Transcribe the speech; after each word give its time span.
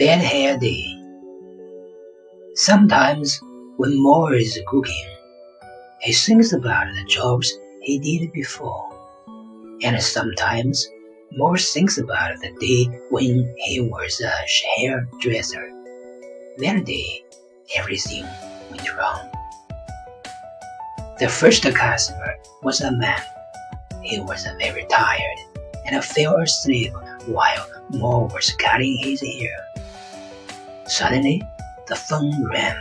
Bad 0.00 0.22
Hair 0.22 0.56
Day. 0.56 0.96
Sometimes 2.54 3.38
when 3.76 4.02
Moore 4.02 4.32
is 4.32 4.58
cooking, 4.66 5.08
he 6.00 6.14
thinks 6.14 6.54
about 6.54 6.86
the 6.94 7.04
jobs 7.04 7.52
he 7.82 7.98
did 7.98 8.32
before, 8.32 8.88
and 9.82 10.00
sometimes 10.02 10.88
Moore 11.32 11.58
thinks 11.58 11.98
about 11.98 12.40
the 12.40 12.50
day 12.58 12.98
when 13.10 13.54
he 13.58 13.80
was 13.82 14.22
a 14.22 14.32
hairdresser. 14.78 15.68
That 16.56 16.86
day, 16.86 17.22
everything 17.76 18.24
went 18.70 18.96
wrong. 18.96 19.28
The 21.18 21.28
first 21.28 21.64
customer 21.74 22.36
was 22.62 22.80
a 22.80 22.90
man. 22.90 23.20
He 24.00 24.18
was 24.18 24.48
very 24.58 24.86
tired 24.88 25.40
and 25.84 26.02
fell 26.02 26.40
asleep 26.40 26.94
while 27.26 27.66
Moore 27.90 28.28
was 28.28 28.54
cutting 28.54 28.96
his 28.96 29.20
hair. 29.20 29.66
Suddenly, 30.90 31.40
the 31.86 31.94
phone 31.94 32.44
rang. 32.48 32.74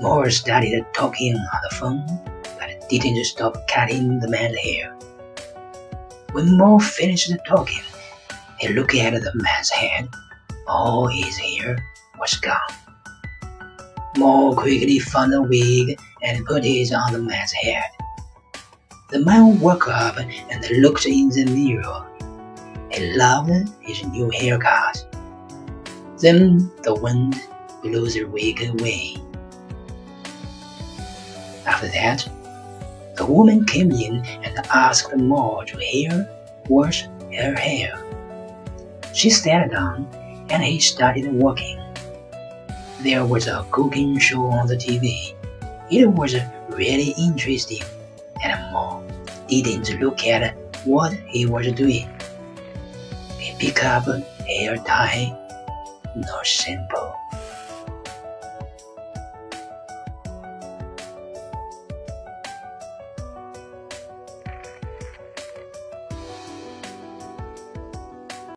Moore 0.00 0.28
started 0.28 0.84
talking 0.92 1.34
on 1.34 1.60
the 1.62 1.74
phone, 1.76 2.04
but 2.58 2.88
didn't 2.90 3.24
stop 3.24 3.66
cutting 3.68 4.20
the 4.20 4.28
man's 4.28 4.58
hair. 4.58 4.94
When 6.32 6.58
Moore 6.58 6.78
finished 6.78 7.32
talking, 7.48 7.80
he 8.58 8.68
looked 8.68 8.94
at 8.94 9.14
the 9.14 9.32
man's 9.34 9.70
head. 9.70 10.10
All 10.68 11.06
his 11.06 11.38
hair 11.38 11.82
was 12.18 12.36
gone. 12.36 12.76
Moore 14.18 14.54
quickly 14.54 14.98
found 14.98 15.32
a 15.32 15.40
wig 15.40 15.98
and 16.22 16.44
put 16.44 16.66
it 16.66 16.92
on 16.92 17.14
the 17.14 17.18
man's 17.18 17.52
head. 17.52 17.88
The 19.08 19.20
man 19.20 19.58
woke 19.58 19.88
up 19.88 20.18
and 20.18 20.82
looked 20.82 21.06
in 21.06 21.30
the 21.30 21.46
mirror. 21.46 22.04
He 22.92 23.16
loved 23.16 23.70
his 23.80 24.04
new 24.04 24.28
haircut. 24.28 25.09
Then 26.20 26.70
the 26.82 26.94
wind 26.94 27.40
blew 27.82 28.08
the 28.10 28.24
wig 28.24 28.62
away. 28.62 29.16
After 31.66 31.88
that, 31.88 32.28
the 33.16 33.24
woman 33.24 33.64
came 33.64 33.90
in 33.90 34.24
and 34.44 34.58
asked 34.72 35.16
Moore 35.16 35.64
to 35.64 35.78
hair 35.78 36.28
wash 36.68 37.04
her 37.34 37.54
hair. 37.54 37.98
She 39.12 39.28
sat 39.28 39.70
down 39.70 40.06
and 40.50 40.62
he 40.62 40.78
started 40.78 41.32
working. 41.32 41.78
There 43.00 43.24
was 43.24 43.46
a 43.46 43.66
cooking 43.70 44.18
show 44.18 44.46
on 44.46 44.66
the 44.66 44.76
TV. 44.76 45.34
It 45.90 46.06
was 46.06 46.36
really 46.68 47.14
interesting, 47.18 47.82
and 48.44 48.72
Moore 48.72 49.02
didn't 49.48 49.98
look 50.00 50.24
at 50.26 50.54
what 50.84 51.12
he 51.26 51.46
was 51.46 51.66
doing. 51.72 52.08
He 53.38 53.56
picked 53.58 53.84
up 53.84 54.04
hair 54.46 54.76
tie, 54.76 55.36
nor 56.14 56.44
simple. 56.44 57.14